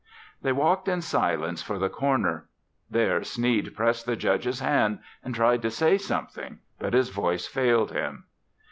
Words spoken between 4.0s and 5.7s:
the Judge's hand and tried to